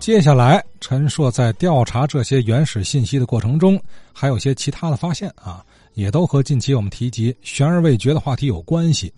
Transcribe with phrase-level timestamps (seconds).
[0.00, 3.78] 接下来，陈硕在调查这些原始信息的过程中，
[4.14, 9.12] 还有些其他的发现啊，也都和近期我们提及悬而未决的话题有关系。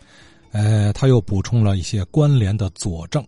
[0.51, 3.25] 呃，他又补充了一些关联的佐证。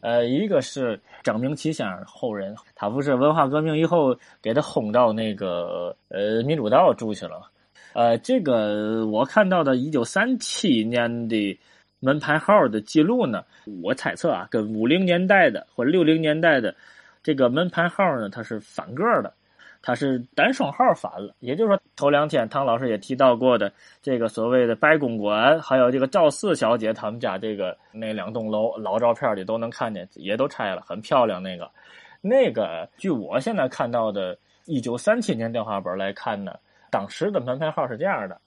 [0.00, 7.50] 呃，一个是张明启先生后人，他不是文化革命以后给他轰到那个呃民主党住去了。
[7.94, 11.58] 呃，这个我看到的一九三七年的
[12.00, 13.44] 门牌号的记录呢，
[13.82, 16.74] 我猜测啊，跟50年代的或60年代的
[17.22, 19.32] 这个门牌号呢，它是反个的。
[19.80, 23.72] 它是单双号反了，也就是说，头两天唐老师也提到过的
[24.02, 31.40] 这个所谓的白公馆，还有这个赵四小姐他们家这个那两栋楼老照片里都能看见，也都拆了，很漂亮。
[31.40, 31.70] 那个，
[32.20, 34.36] 那个，据我现在看到的
[34.66, 36.56] 1937年电话本来看呢，
[36.90, 38.38] 当时的门牌号是这样的，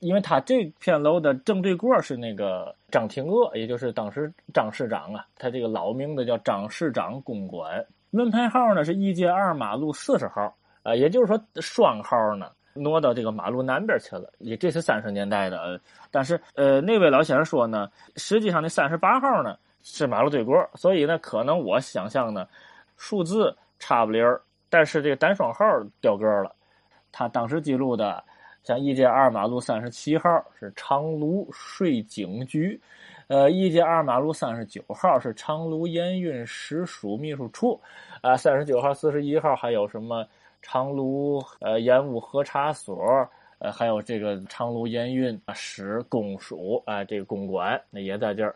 [0.00, 10.54] 因为他这片楼的正对过是那个张廷鄂，也就是当时张市长啊，他这个老名字叫张市长公馆，门牌号呢是一街二马路四十号。
[10.82, 15.78] 啊，也就是说，双号呢挪到这个马路南边去了，也这是三十年代的。
[16.10, 22.48] 但是，呃，那位老先生说呢，实际上那三十八号呢是马路对过，所以呢，可能我想象呢，
[22.96, 25.66] 数字差不离儿，但是这个单双号
[26.00, 26.50] 掉个了。
[27.12, 28.24] 他当时记录的，
[28.62, 32.80] 像一街二马路三十七号是长芦税警局，
[33.28, 37.80] 呃，一街二马路三十九号是长芦盐运实署秘书处，
[38.20, 40.26] 啊，三十九号、四十一号还有什么？
[40.62, 43.26] 长芦呃盐务核查所，
[43.60, 48.54] 呃还有这个长芦盐运使公署啊，这个公馆那也在这儿。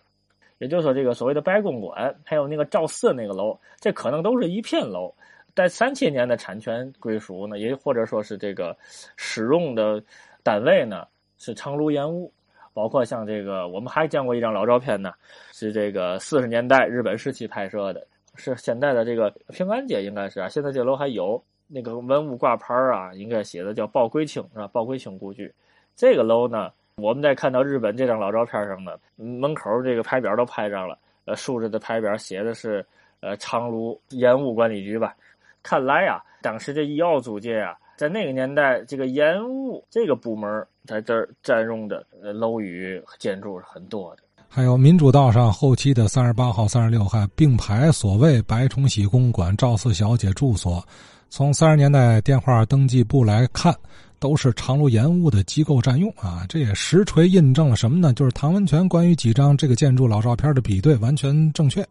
[0.59, 5.13] 也就是说，这个所谓的白公馆，还有那个赵四那个楼，这可能都是一片楼。
[5.55, 8.77] 在三千年的产权归属呢，也或者说是这个
[9.17, 10.03] 使用的
[10.43, 11.07] 单位呢，
[11.39, 12.33] 是长芦盐务。
[12.73, 15.13] 包括像这个，我们还见过一张老照片呢，
[15.53, 21.43] 是这个四十年代日本时期拍摄的，是现在的这个平安街应该是啊，现在这楼还有。
[21.67, 24.69] 那个文物挂牌啊，应该写的叫鲍贵清是吧？
[24.69, 25.53] 鲍贵清故居，
[25.97, 32.85] 这个楼呢，我们在看到日本这张老照片上呢，门口这个牌匾都拍上了，呃，竖着的牌匾写的是
[33.20, 35.17] 呃长芦盐务管理局吧？
[35.64, 44.23] 看来啊，当时这医药组界啊，在那个年代，这个盐务这个部门在这儿占用的楼宇建筑是很多的。
[44.47, 50.86] 还有民主道上后期的三十八号、三十六号并排所谓白崇禧公馆赵四小姐住所。
[51.29, 53.75] 从三十年代电话登记簿来看，
[54.20, 56.46] 都是长路盐务的机构占用啊！
[56.48, 58.13] 这也实锤印证了什么呢？
[58.13, 61.85] 就是唐文全关于几张这个建筑老照片的比对完全正确。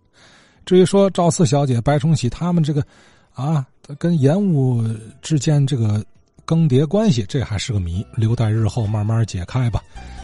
[0.65, 2.81] 至于说赵四小姐、白崇禧他们这个
[3.33, 3.65] 啊，
[3.97, 4.83] 跟盐务
[5.21, 6.03] 之间这个
[6.45, 9.81] 更迭关系，这还是个谜，留待日后慢慢解开吧。